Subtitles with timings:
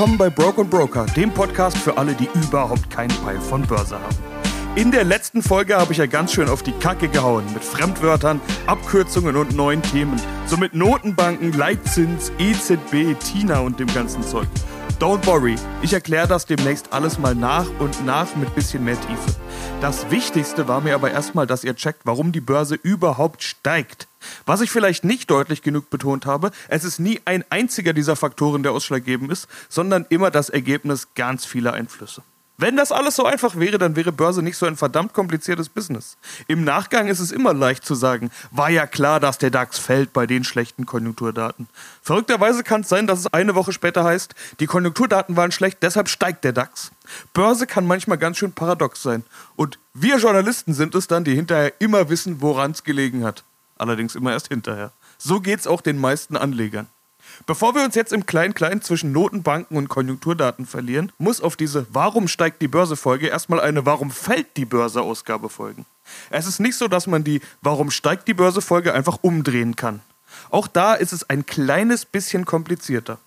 [0.00, 4.16] willkommen bei Broke Broker, dem Podcast für alle, die überhaupt keinen Peil von Börse haben.
[4.74, 8.40] In der letzten Folge habe ich ja ganz schön auf die Kacke gehauen mit Fremdwörtern,
[8.66, 10.18] Abkürzungen und neuen Themen.
[10.46, 14.48] So mit Notenbanken, Leitzins, EZB, Tina und dem ganzen Zeug.
[15.00, 19.34] Don't worry, ich erkläre das demnächst alles mal nach und nach mit bisschen mehr Tiefe.
[19.80, 24.08] Das Wichtigste war mir aber erstmal, dass ihr checkt, warum die Börse überhaupt steigt.
[24.44, 28.62] Was ich vielleicht nicht deutlich genug betont habe, es ist nie ein einziger dieser Faktoren,
[28.62, 32.22] der ausschlaggebend ist, sondern immer das Ergebnis ganz vieler Einflüsse.
[32.60, 36.18] Wenn das alles so einfach wäre, dann wäre Börse nicht so ein verdammt kompliziertes Business.
[36.46, 40.12] Im Nachgang ist es immer leicht zu sagen, war ja klar, dass der DAX fällt
[40.12, 41.68] bei den schlechten Konjunkturdaten.
[42.02, 46.10] Verrückterweise kann es sein, dass es eine Woche später heißt, die Konjunkturdaten waren schlecht, deshalb
[46.10, 46.92] steigt der DAX.
[47.32, 49.24] Börse kann manchmal ganz schön paradox sein.
[49.56, 53.42] Und wir Journalisten sind es dann, die hinterher immer wissen, woran es gelegen hat.
[53.78, 54.92] Allerdings immer erst hinterher.
[55.16, 56.88] So geht es auch den meisten Anlegern.
[57.46, 62.28] Bevor wir uns jetzt im Klein-Klein zwischen Notenbanken und Konjunkturdaten verlieren, muss auf diese Warum
[62.28, 65.86] steigt die Börse Folge erstmal eine Warum fällt die Börse Ausgabe folgen.
[66.30, 70.00] Es ist nicht so, dass man die Warum steigt die Börse Folge einfach umdrehen kann.
[70.50, 73.18] Auch da ist es ein kleines bisschen komplizierter.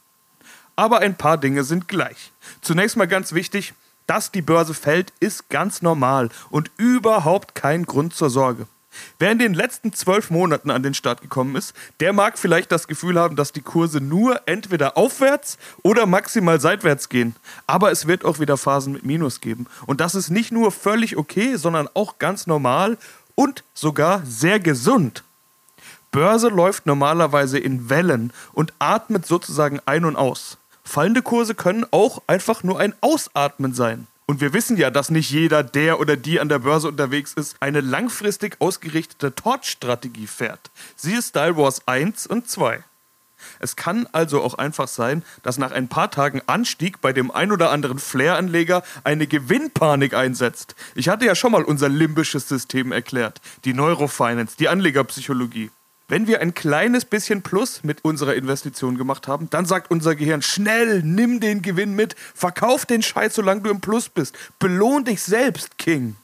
[0.75, 2.31] Aber ein paar Dinge sind gleich.
[2.61, 3.73] Zunächst mal ganz wichtig,
[4.07, 8.67] dass die Börse fällt, ist ganz normal und überhaupt kein Grund zur Sorge.
[9.19, 12.87] Wer in den letzten zwölf Monaten an den Start gekommen ist, der mag vielleicht das
[12.87, 17.35] Gefühl haben, dass die Kurse nur entweder aufwärts oder maximal seitwärts gehen.
[17.67, 19.67] Aber es wird auch wieder Phasen mit Minus geben.
[19.85, 22.97] Und das ist nicht nur völlig okay, sondern auch ganz normal
[23.35, 25.23] und sogar sehr gesund.
[26.11, 30.57] Börse läuft normalerweise in Wellen und atmet sozusagen ein und aus.
[30.83, 34.07] Fallende Kurse können auch einfach nur ein Ausatmen sein.
[34.25, 37.57] Und wir wissen ja, dass nicht jeder, der oder die an der Börse unterwegs ist,
[37.59, 40.71] eine langfristig ausgerichtete Torch-Strategie fährt.
[40.95, 42.83] Siehe Style Wars 1 und 2.
[43.59, 47.51] Es kann also auch einfach sein, dass nach ein paar Tagen Anstieg bei dem ein
[47.51, 50.75] oder anderen Flair-Anleger eine Gewinnpanik einsetzt.
[50.95, 55.71] Ich hatte ja schon mal unser limbisches System erklärt, die Neurofinance, die Anlegerpsychologie.
[56.13, 60.43] Wenn wir ein kleines bisschen Plus mit unserer Investition gemacht haben, dann sagt unser Gehirn
[60.43, 64.37] schnell, nimm den Gewinn mit, verkauf den Scheiß, solange du im Plus bist.
[64.59, 66.15] Belohn dich selbst, King.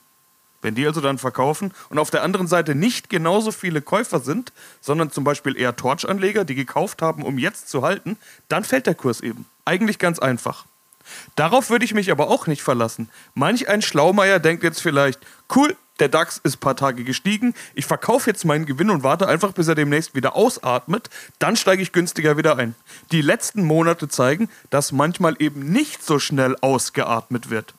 [0.62, 4.52] Wenn die also dann verkaufen und auf der anderen Seite nicht genauso viele Käufer sind,
[4.80, 8.94] sondern zum Beispiel eher Torch-Anleger, die gekauft haben, um jetzt zu halten, dann fällt der
[8.94, 9.44] Kurs eben.
[9.64, 10.66] Eigentlich ganz einfach.
[11.34, 13.08] Darauf würde ich mich aber auch nicht verlassen.
[13.34, 15.18] Manch ein Schlaumeier denkt jetzt vielleicht,
[15.56, 19.28] cool, der DAX ist ein paar Tage gestiegen, ich verkaufe jetzt meinen Gewinn und warte
[19.28, 22.74] einfach, bis er demnächst wieder ausatmet, dann steige ich günstiger wieder ein.
[23.12, 27.74] Die letzten Monate zeigen, dass manchmal eben nicht so schnell ausgeatmet wird.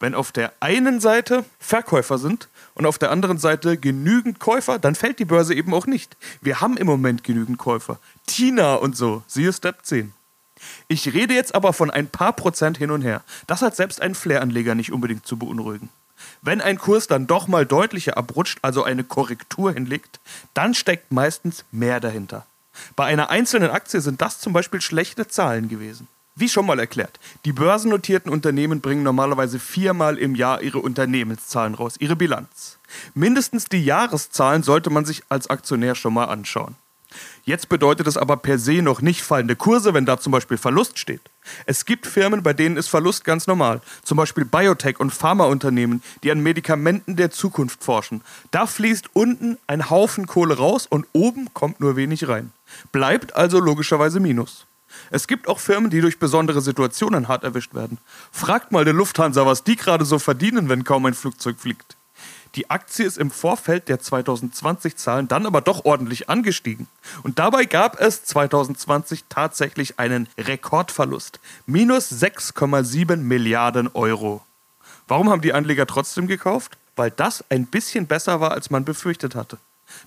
[0.00, 4.94] Wenn auf der einen Seite Verkäufer sind und auf der anderen Seite genügend Käufer, dann
[4.94, 6.16] fällt die Börse eben auch nicht.
[6.42, 7.98] Wir haben im Moment genügend Käufer.
[8.26, 10.12] Tina und so, siehe Step 10.
[10.88, 13.22] Ich rede jetzt aber von ein paar Prozent hin und her.
[13.46, 15.88] Das hat selbst einen Flair-Anleger nicht unbedingt zu beunruhigen.
[16.42, 20.20] Wenn ein Kurs dann doch mal deutlicher abrutscht, also eine Korrektur hinlegt,
[20.54, 22.46] dann steckt meistens mehr dahinter.
[22.96, 26.08] Bei einer einzelnen Aktie sind das zum Beispiel schlechte Zahlen gewesen.
[26.36, 31.94] Wie schon mal erklärt, die börsennotierten Unternehmen bringen normalerweise viermal im Jahr ihre Unternehmenszahlen raus,
[32.00, 32.78] ihre Bilanz.
[33.14, 36.74] Mindestens die Jahreszahlen sollte man sich als Aktionär schon mal anschauen.
[37.44, 40.98] Jetzt bedeutet es aber per se noch nicht fallende Kurse, wenn da zum Beispiel Verlust
[40.98, 41.20] steht.
[41.66, 43.80] Es gibt Firmen, bei denen ist Verlust ganz normal.
[44.02, 48.22] Zum Beispiel Biotech- und Pharmaunternehmen, die an Medikamenten der Zukunft forschen.
[48.50, 52.52] Da fließt unten ein Haufen Kohle raus und oben kommt nur wenig rein.
[52.92, 54.66] Bleibt also logischerweise Minus.
[55.10, 57.98] Es gibt auch Firmen, die durch besondere Situationen hart erwischt werden.
[58.32, 61.96] Fragt mal der Lufthansa, was die gerade so verdienen, wenn kaum ein Flugzeug fliegt.
[62.54, 66.86] Die Aktie ist im Vorfeld der 2020-Zahlen dann aber doch ordentlich angestiegen.
[67.22, 71.40] Und dabei gab es 2020 tatsächlich einen Rekordverlust.
[71.66, 74.42] Minus 6,7 Milliarden Euro.
[75.08, 76.78] Warum haben die Anleger trotzdem gekauft?
[76.96, 79.58] Weil das ein bisschen besser war, als man befürchtet hatte.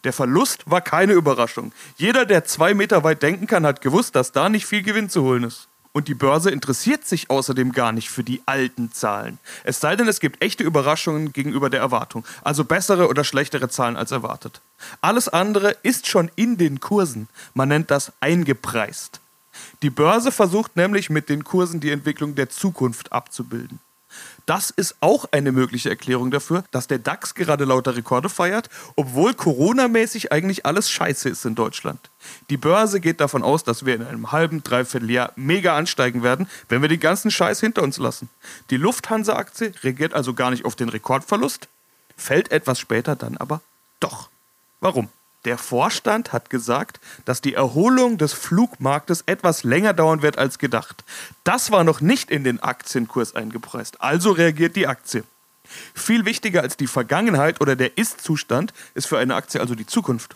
[0.06, 1.74] Der Verlust war keine Überraschung.
[1.98, 5.24] Jeder, der zwei Meter weit denken kann, hat gewusst, dass da nicht viel Gewinn zu
[5.24, 5.68] holen ist.
[5.98, 9.40] Und die Börse interessiert sich außerdem gar nicht für die alten Zahlen.
[9.64, 12.24] Es sei denn, es gibt echte Überraschungen gegenüber der Erwartung.
[12.44, 14.62] Also bessere oder schlechtere Zahlen als erwartet.
[15.02, 17.30] Alles andere ist schon in den Kursen.
[17.56, 19.22] Man nennt das eingepreist.
[19.82, 23.80] Die Börse versucht nämlich mit den Kursen die Entwicklung der Zukunft abzubilden.
[24.46, 29.34] Das ist auch eine mögliche Erklärung dafür, dass der DAX gerade lauter Rekorde feiert, obwohl
[29.34, 32.10] Corona-mäßig eigentlich alles scheiße ist in Deutschland.
[32.50, 36.50] Die Börse geht davon aus, dass wir in einem halben, dreiviertel Jahr mega ansteigen werden,
[36.70, 38.30] wenn wir den ganzen Scheiß hinter uns lassen.
[38.70, 41.68] Die Lufthansa-Aktie reagiert also gar nicht auf den Rekordverlust,
[42.16, 43.62] fällt etwas später dann aber
[44.00, 44.30] doch.
[44.80, 45.10] Warum?
[45.48, 51.06] Der Vorstand hat gesagt, dass die Erholung des Flugmarktes etwas länger dauern wird als gedacht.
[51.46, 54.02] Das war noch nicht in den Aktienkurs eingepreist.
[54.02, 55.24] Also reagiert die Aktie.
[55.94, 60.36] Viel wichtiger als die Vergangenheit oder der Ist-Zustand ist für eine Aktie also die Zukunft.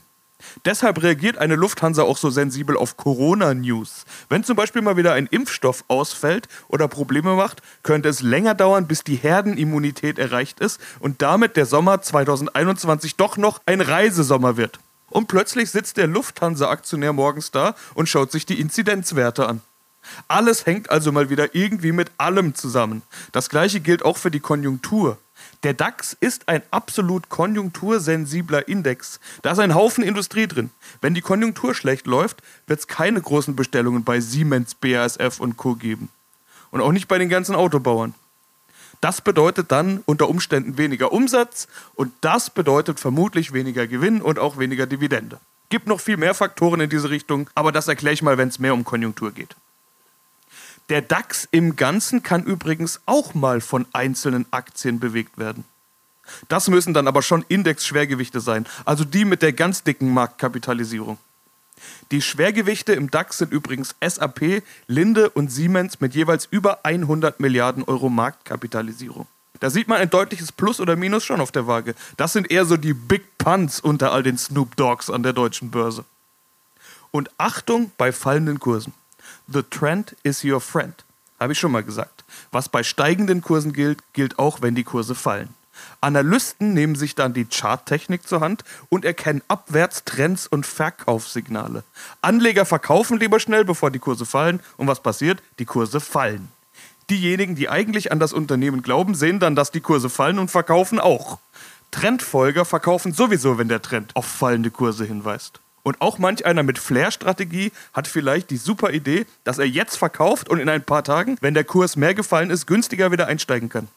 [0.64, 4.06] Deshalb reagiert eine Lufthansa auch so sensibel auf Corona-News.
[4.30, 8.88] Wenn zum Beispiel mal wieder ein Impfstoff ausfällt oder Probleme macht, könnte es länger dauern,
[8.88, 14.80] bis die Herdenimmunität erreicht ist und damit der Sommer 2021 doch noch ein Reisesommer wird.
[15.12, 19.62] Und plötzlich sitzt der Lufthansa-Aktionär morgens da und schaut sich die Inzidenzwerte an.
[20.28, 23.04] Alles hängt also mal wieder irgendwie mit allem zusammen.
[23.32, 25.20] Das gleiche gilt auch für die Konjunktur.
[25.64, 29.20] Der DAX ist ein absolut konjunktursensibler Index.
[29.44, 30.72] Da ist ein Haufen Industrie drin.
[31.02, 35.76] Wenn die Konjunktur schlecht läuft, wird es keine großen Bestellungen bei Siemens, BASF und Co.
[35.76, 36.10] geben.
[36.72, 38.16] Und auch nicht bei den ganzen Autobauern.
[39.02, 44.58] Das bedeutet dann unter Umständen weniger Umsatz und das bedeutet vermutlich weniger Gewinn und auch
[44.58, 45.40] weniger Dividende.
[45.70, 48.60] Gibt noch viel mehr Faktoren in diese Richtung, aber das erkläre ich mal, wenn es
[48.60, 49.56] mehr um Konjunktur geht.
[50.90, 55.64] Der DAX im Ganzen kann übrigens auch mal von einzelnen Aktien bewegt werden.
[56.48, 61.18] Das müssen dann aber schon Indexschwergewichte sein, also die mit der ganz dicken Marktkapitalisierung.
[62.12, 67.84] Die Schwergewichte im DAX sind übrigens SAP, Linde und Siemens mit jeweils über 100 Milliarden
[67.84, 69.28] Euro Marktkapitalisierung.
[69.60, 71.94] Da sieht man ein deutliches Plus oder Minus schon auf der Waage.
[72.18, 75.70] Das sind eher so die Big Punts unter all den Snoop Dogs an der deutschen
[75.70, 76.04] Börse.
[77.12, 78.94] Und Achtung bei fallenden Kursen.
[79.48, 81.04] The trend is your friend.
[81.40, 82.24] Habe ich schon mal gesagt.
[82.52, 85.54] Was bei steigenden Kursen gilt, gilt auch, wenn die Kurse fallen.
[86.02, 91.84] Analysten nehmen sich dann die Charttechnik zur Hand und erkennen Abwärtstrends und Verkaufssignale.
[92.22, 94.62] Anleger verkaufen lieber schnell, bevor die Kurse fallen.
[94.78, 95.42] Und was passiert?
[95.60, 96.50] Die Kurse fallen.
[97.10, 101.00] Diejenigen, die eigentlich an das Unternehmen glauben, sehen dann, dass die Kurse fallen und verkaufen
[101.00, 101.40] auch.
[101.92, 105.60] Trendfolger verkaufen sowieso, wenn der Trend auf fallende Kurse hinweist.
[105.84, 110.48] Und auch manch einer mit Flair-Strategie hat vielleicht die super Idee, dass er jetzt verkauft
[110.48, 113.88] und in ein paar Tagen, wenn der Kurs mehr gefallen ist, günstiger wieder einsteigen kann.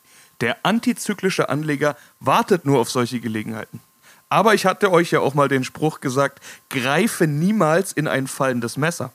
[0.40, 3.80] Der antizyklische Anleger wartet nur auf solche Gelegenheiten.
[4.28, 6.40] Aber ich hatte euch ja auch mal den Spruch gesagt,
[6.70, 9.12] greife niemals in ein fallendes Messer.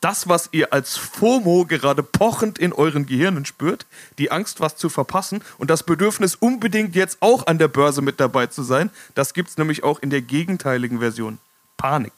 [0.00, 3.86] Das, was ihr als FOMO gerade pochend in euren Gehirnen spürt,
[4.18, 8.20] die Angst, was zu verpassen und das Bedürfnis, unbedingt jetzt auch an der Börse mit
[8.20, 11.38] dabei zu sein, das gibt es nämlich auch in der gegenteiligen Version.
[11.76, 12.12] Panik.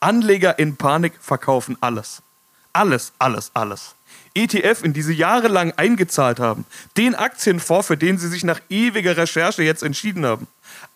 [0.00, 2.22] Anleger in Panik verkaufen alles.
[2.72, 3.94] Alles, alles, alles.
[4.34, 6.64] ETF, in die sie jahrelang eingezahlt haben.
[6.96, 10.46] Den Aktienfonds, für den sie sich nach ewiger Recherche jetzt entschieden haben.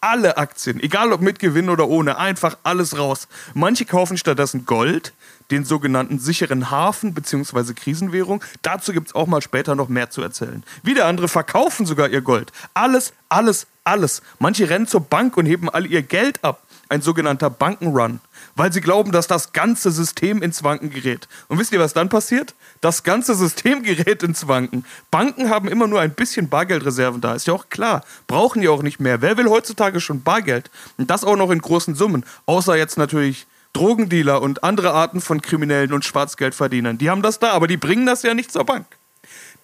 [0.01, 3.29] Alle Aktien, egal ob mit Gewinn oder ohne, einfach alles raus.
[3.55, 5.13] Manche kaufen stattdessen Gold,
[5.51, 7.75] den sogenannten sicheren Hafen bzw.
[7.75, 8.43] Krisenwährung.
[8.63, 10.65] Dazu gibt es auch mal später noch mehr zu erzählen.
[10.83, 12.53] Wieder andere verkaufen sogar ihr Gold.
[12.75, 14.23] Alles, alles, alles.
[14.39, 18.21] Manche rennen zur Bank und heben all ihr Geld ab ein sogenannter Bankenrun,
[18.55, 21.29] weil sie glauben, dass das ganze System ins Wanken gerät.
[21.49, 22.55] Und wisst ihr, was dann passiert?
[22.81, 24.85] Das ganze System gerät ins Wanken.
[25.11, 28.05] Banken haben immer nur ein bisschen Bargeldreserven da, ist ja auch klar.
[28.27, 29.21] Brauchen die auch nicht mehr.
[29.23, 30.71] Wer will heutzutage schon Bargeld?
[30.97, 32.25] Und das auch noch in großen Summen.
[32.47, 36.99] Außer jetzt natürlich Drogendealer und andere Arten von Kriminellen und Schwarzgeldverdienern.
[36.99, 38.87] Die haben das da, aber die bringen das ja nicht zur Bank.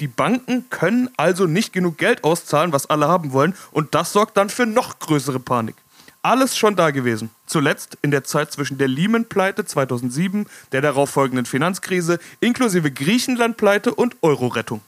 [0.01, 4.37] Die Banken können also nicht genug Geld auszahlen, was alle haben wollen, und das sorgt
[4.37, 5.77] dann für noch größere Panik.
[6.23, 7.31] Alles schon da gewesen.
[7.47, 14.83] Zuletzt in der Zeit zwischen der Lehman-Pleite 2007, der darauffolgenden Finanzkrise, inklusive Griechenland-Pleite und Euro-Rettung.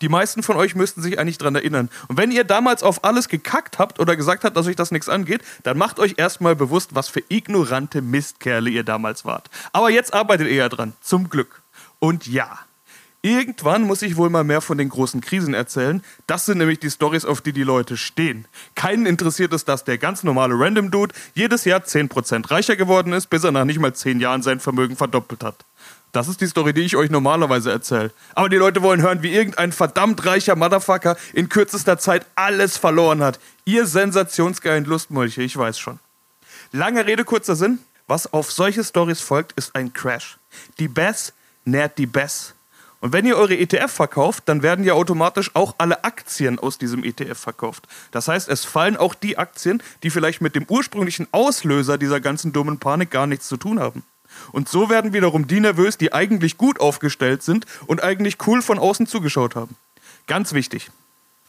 [0.00, 1.88] Die meisten von euch müssten sich eigentlich daran erinnern.
[2.08, 5.08] Und wenn ihr damals auf alles gekackt habt oder gesagt habt, dass euch das nichts
[5.08, 9.48] angeht, dann macht euch erstmal bewusst, was für ignorante Mistkerle ihr damals wart.
[9.72, 10.92] Aber jetzt arbeitet ihr ja dran.
[11.00, 11.62] Zum Glück.
[12.00, 12.58] Und ja,
[13.20, 16.04] Irgendwann muss ich wohl mal mehr von den großen Krisen erzählen.
[16.28, 18.46] Das sind nämlich die Stories, auf die die Leute stehen.
[18.76, 23.28] Keinen interessiert es, dass der ganz normale Random Dude jedes Jahr 10% reicher geworden ist,
[23.28, 25.64] bis er nach nicht mal 10 Jahren sein Vermögen verdoppelt hat.
[26.12, 28.12] Das ist die Story, die ich euch normalerweise erzähle.
[28.34, 33.22] Aber die Leute wollen hören, wie irgendein verdammt reicher Motherfucker in kürzester Zeit alles verloren
[33.22, 33.40] hat.
[33.64, 35.98] Ihr sensationsgeilen Lustmolche, ich weiß schon.
[36.72, 37.80] Lange Rede, kurzer Sinn.
[38.06, 40.38] Was auf solche Stories folgt, ist ein Crash.
[40.78, 41.34] Die Bass
[41.64, 42.54] nährt die Bass.
[43.00, 47.04] Und wenn ihr eure ETF verkauft, dann werden ja automatisch auch alle Aktien aus diesem
[47.04, 47.86] ETF verkauft.
[48.10, 52.52] Das heißt, es fallen auch die Aktien, die vielleicht mit dem ursprünglichen Auslöser dieser ganzen
[52.52, 54.02] dummen Panik gar nichts zu tun haben.
[54.52, 58.78] Und so werden wiederum die nervös, die eigentlich gut aufgestellt sind und eigentlich cool von
[58.78, 59.76] außen zugeschaut haben.
[60.26, 60.90] Ganz wichtig,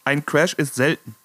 [0.05, 1.15] ein Crash ist selten.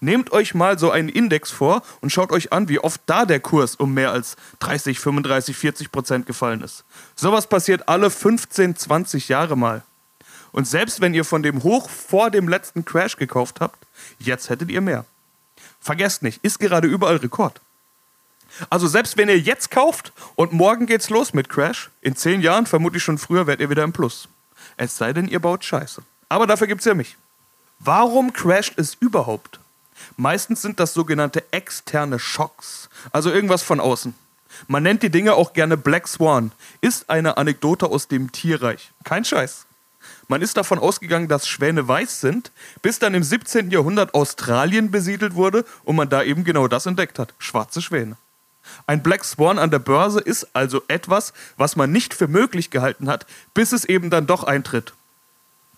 [0.00, 3.40] Nehmt euch mal so einen Index vor und schaut euch an, wie oft da der
[3.40, 6.84] Kurs um mehr als 30, 35, 40 Prozent gefallen ist.
[7.14, 9.82] Sowas passiert alle 15, 20 Jahre mal.
[10.52, 13.86] Und selbst wenn ihr von dem Hoch vor dem letzten Crash gekauft habt,
[14.18, 15.04] jetzt hättet ihr mehr.
[15.80, 17.60] Vergesst nicht, ist gerade überall Rekord.
[18.70, 22.66] Also selbst wenn ihr jetzt kauft und morgen geht's los mit Crash, in zehn Jahren,
[22.66, 24.28] vermutlich schon früher, werdet ihr wieder im Plus.
[24.76, 26.02] Es sei denn, ihr baut Scheiße.
[26.28, 27.16] Aber dafür gibt's ja mich.
[27.78, 29.60] Warum crasht es überhaupt?
[30.16, 34.14] Meistens sind das sogenannte externe Schocks, also irgendwas von außen.
[34.68, 38.92] Man nennt die Dinge auch gerne Black Swan, ist eine Anekdote aus dem Tierreich.
[39.04, 39.66] Kein Scheiß.
[40.28, 42.50] Man ist davon ausgegangen, dass Schwäne weiß sind,
[42.82, 43.70] bis dann im 17.
[43.70, 48.16] Jahrhundert Australien besiedelt wurde und man da eben genau das entdeckt hat: schwarze Schwäne.
[48.86, 53.08] Ein Black Swan an der Börse ist also etwas, was man nicht für möglich gehalten
[53.08, 54.92] hat, bis es eben dann doch eintritt.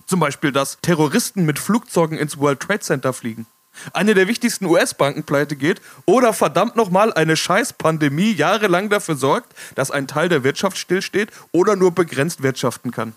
[0.06, 3.46] Zum Beispiel, dass Terroristen mit Flugzeugen ins World Trade Center fliegen.
[3.92, 9.54] Eine der wichtigsten US-Banken pleite geht oder verdammt nochmal eine scheiß Pandemie jahrelang dafür sorgt,
[9.74, 13.14] dass ein Teil der Wirtschaft stillsteht oder nur begrenzt wirtschaften kann.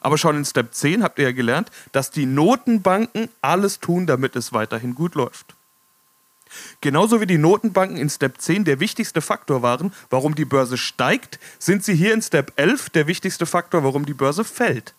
[0.00, 4.36] Aber schon in Step 10 habt ihr ja gelernt, dass die Notenbanken alles tun, damit
[4.36, 5.54] es weiterhin gut läuft.
[6.80, 11.38] Genauso wie die Notenbanken in Step 10 der wichtigste Faktor waren, warum die Börse steigt,
[11.58, 14.94] sind sie hier in Step 11 der wichtigste Faktor, warum die Börse fällt.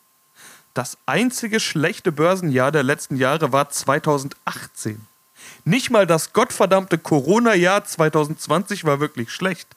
[0.75, 5.08] Das einzige schlechte Börsenjahr der letzten Jahre war 2018.
[5.63, 9.70] Nicht mal das gottverdammte Corona-Jahr 2020 war wirklich schlecht.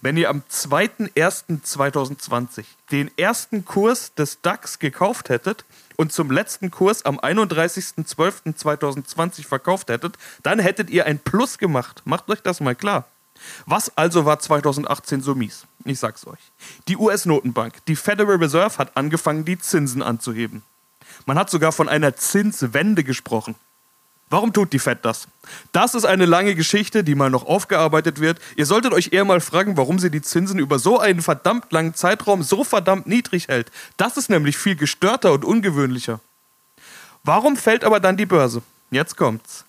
[0.00, 7.04] Wenn ihr am 2.1.2020 den ersten Kurs des DAX gekauft hättet und zum letzten Kurs
[7.04, 12.00] am 31.12.2020 verkauft hättet, dann hättet ihr ein Plus gemacht.
[12.06, 13.04] Macht euch das mal klar.
[13.66, 15.66] Was also war 2018 so mies?
[15.84, 16.40] Ich sag's euch.
[16.88, 20.62] Die US-Notenbank, die Federal Reserve, hat angefangen, die Zinsen anzuheben.
[21.26, 23.54] Man hat sogar von einer Zinswende gesprochen.
[24.28, 25.28] Warum tut die Fed das?
[25.70, 28.40] Das ist eine lange Geschichte, die mal noch aufgearbeitet wird.
[28.56, 31.94] Ihr solltet euch eher mal fragen, warum sie die Zinsen über so einen verdammt langen
[31.94, 33.70] Zeitraum so verdammt niedrig hält.
[33.96, 36.18] Das ist nämlich viel gestörter und ungewöhnlicher.
[37.22, 38.62] Warum fällt aber dann die Börse?
[38.90, 39.64] Jetzt kommt's.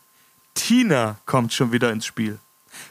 [0.56, 2.40] Tina kommt schon wieder ins Spiel.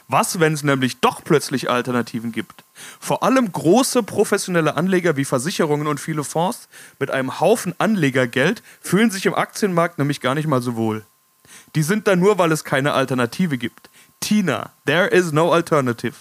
[0.07, 2.63] Was, wenn es nämlich doch plötzlich Alternativen gibt?
[2.99, 9.11] Vor allem große professionelle Anleger wie Versicherungen und viele Fonds mit einem Haufen Anlegergeld fühlen
[9.11, 11.05] sich im Aktienmarkt nämlich gar nicht mal so wohl.
[11.75, 13.89] Die sind da nur, weil es keine Alternative gibt.
[14.19, 16.15] Tina, there is no alternative.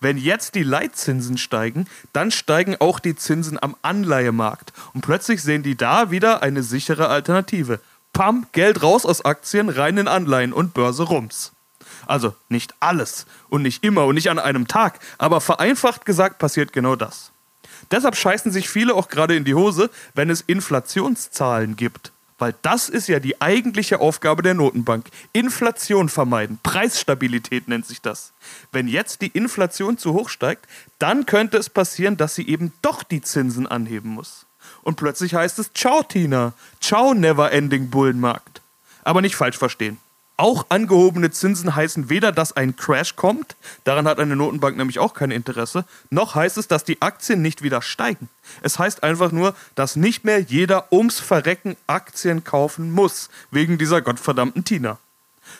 [0.00, 4.72] Wenn jetzt die Leitzinsen steigen, dann steigen auch die Zinsen am Anleihemarkt.
[4.94, 7.80] Und plötzlich sehen die da wieder eine sichere Alternative.
[8.12, 11.52] Pam, Geld raus aus Aktien, rein in Anleihen und Börse rums.
[12.08, 16.72] Also nicht alles und nicht immer und nicht an einem Tag, aber vereinfacht gesagt passiert
[16.72, 17.30] genau das.
[17.90, 22.10] Deshalb scheißen sich viele auch gerade in die Hose, wenn es Inflationszahlen gibt.
[22.38, 25.06] Weil das ist ja die eigentliche Aufgabe der Notenbank.
[25.32, 26.58] Inflation vermeiden.
[26.62, 28.32] Preisstabilität nennt sich das.
[28.72, 30.66] Wenn jetzt die Inflation zu hoch steigt,
[30.98, 34.46] dann könnte es passieren, dass sie eben doch die Zinsen anheben muss.
[34.82, 36.52] Und plötzlich heißt es Ciao, Tina.
[36.80, 38.62] Ciao, Never-Ending Bullenmarkt.
[39.02, 39.98] Aber nicht falsch verstehen.
[40.40, 45.12] Auch angehobene Zinsen heißen weder, dass ein Crash kommt, daran hat eine Notenbank nämlich auch
[45.12, 48.28] kein Interesse, noch heißt es, dass die Aktien nicht wieder steigen.
[48.62, 54.00] Es heißt einfach nur, dass nicht mehr jeder ums Verrecken Aktien kaufen muss, wegen dieser
[54.00, 54.98] gottverdammten Tina.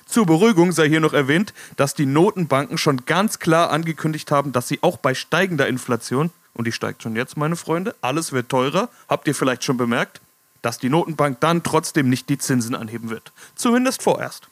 [0.07, 4.69] Zur Beruhigung sei hier noch erwähnt, dass die Notenbanken schon ganz klar angekündigt haben, dass
[4.69, 8.91] sie auch bei steigender Inflation, und die steigt schon jetzt, meine Freunde, alles wird teurer,
[9.09, 10.21] habt ihr vielleicht schon bemerkt,
[10.63, 13.33] dass die Notenbank dann trotzdem nicht die Zinsen anheben wird.
[13.57, 14.49] Zumindest vorerst.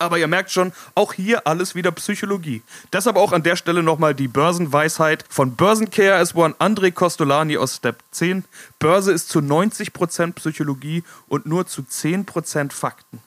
[0.00, 2.62] Aber ihr merkt schon, auch hier alles wieder Psychologie.
[2.90, 8.02] Deshalb auch an der Stelle nochmal die Börsenweisheit von Börsencare S1 André Costolani aus Step
[8.10, 8.46] 10.
[8.78, 13.20] Börse ist zu 90% Psychologie und nur zu 10% Fakten.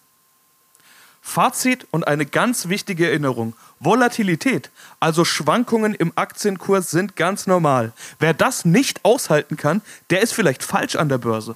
[1.21, 3.53] Fazit und eine ganz wichtige Erinnerung.
[3.79, 7.93] Volatilität, also Schwankungen im Aktienkurs sind ganz normal.
[8.17, 11.55] Wer das nicht aushalten kann, der ist vielleicht falsch an der Börse.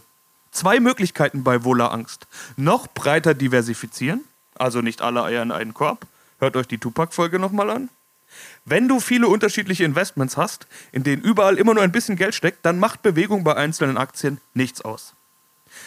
[0.51, 2.27] Zwei Möglichkeiten bei Vola-Angst.
[2.55, 4.23] Noch breiter diversifizieren
[4.59, 6.05] also nicht alle Eier in einen Korb.
[6.39, 7.89] Hört euch die Tupac-Folge nochmal an.
[8.65, 12.65] Wenn du viele unterschiedliche Investments hast, in denen überall immer nur ein bisschen Geld steckt,
[12.65, 15.13] dann macht Bewegung bei einzelnen Aktien nichts aus.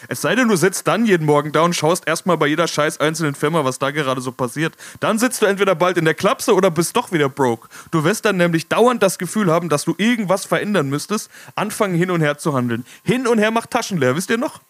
[0.07, 2.99] Es sei denn, du sitzt dann jeden Morgen da und schaust erstmal bei jeder scheiß
[2.99, 4.75] einzelnen Firma, was da gerade so passiert.
[4.99, 7.67] Dann sitzt du entweder bald in der Klapse oder bist doch wieder broke.
[7.91, 12.11] Du wirst dann nämlich dauernd das Gefühl haben, dass du irgendwas verändern müsstest, anfangen hin
[12.11, 12.85] und her zu handeln.
[13.03, 14.61] Hin und her macht Taschen leer, wisst ihr noch?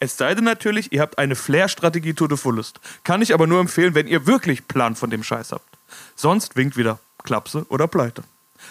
[0.00, 2.80] Es sei denn natürlich, ihr habt eine Flair-Strategie to the fullest.
[3.02, 5.78] Kann ich aber nur empfehlen, wenn ihr wirklich Plan von dem Scheiß habt.
[6.16, 8.24] Sonst winkt wieder Klapse oder Pleite.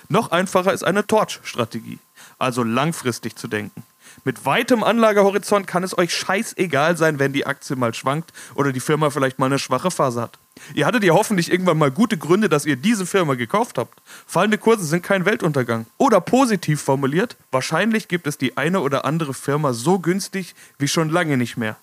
[0.10, 2.00] Noch einfacher ist eine Torch-Strategie,
[2.40, 3.84] also langfristig zu denken.
[4.24, 8.80] Mit weitem Anlagehorizont kann es euch scheißegal sein, wenn die Aktie mal schwankt oder die
[8.80, 10.38] Firma vielleicht mal eine schwache Phase hat.
[10.74, 14.02] Ihr hattet ja hoffentlich irgendwann mal gute Gründe, dass ihr diese Firma gekauft habt.
[14.26, 15.86] Fallende Kurse sind kein Weltuntergang.
[15.98, 21.10] Oder positiv formuliert, wahrscheinlich gibt es die eine oder andere Firma so günstig wie schon
[21.10, 21.78] lange nicht mehr.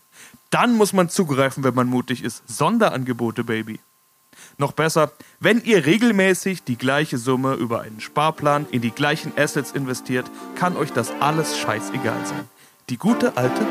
[0.50, 2.42] Dann muss man zugreifen, wenn man mutig ist.
[2.46, 3.80] Sonderangebote, Baby.
[4.58, 9.72] Noch besser, wenn ihr regelmäßig die gleiche Summe über einen Sparplan in die gleichen Assets
[9.72, 12.48] investiert, kann euch das alles scheißegal sein.
[12.88, 13.66] Die gute alte